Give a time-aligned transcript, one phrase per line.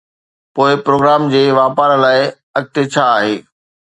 [0.53, 2.19] پوءِ پروگرام جي واپار لاءِ
[2.57, 3.35] اڳتي ڇا آهي؟